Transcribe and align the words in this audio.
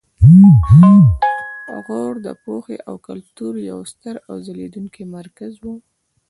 غور 1.85 2.13
د 2.25 2.27
پوهې 2.43 2.77
او 2.87 2.95
کلتور 3.07 3.53
یو 3.71 3.79
ستر 3.91 4.15
او 4.29 4.35
ځلیدونکی 4.47 5.03
مرکز 5.17 5.53
و 5.61 5.65